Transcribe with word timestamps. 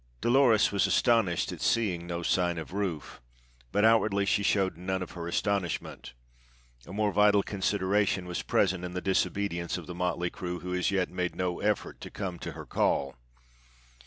Dolores 0.19 0.71
was 0.71 0.87
astonished 0.87 1.51
at 1.51 1.61
seeing 1.61 2.07
no 2.07 2.23
sign 2.23 2.57
of 2.57 2.73
Rufe, 2.73 3.21
but 3.71 3.85
outwardly 3.85 4.25
she 4.25 4.41
showed 4.41 4.75
none 4.75 5.03
of 5.03 5.11
her 5.11 5.27
astonishment. 5.27 6.13
A 6.87 6.91
more 6.91 7.11
vital 7.11 7.43
consideration 7.43 8.25
was 8.25 8.41
present 8.41 8.83
in 8.83 8.93
the 8.93 8.99
disobedience 9.01 9.77
of 9.77 9.85
the 9.85 9.93
motley 9.93 10.31
crew 10.31 10.61
who 10.61 10.73
as 10.73 10.89
yet 10.89 11.11
made 11.11 11.35
no 11.35 11.59
effort 11.59 12.01
to 12.01 12.09
come 12.09 12.39
to 12.39 12.53
her 12.53 12.65
call. 12.65 13.13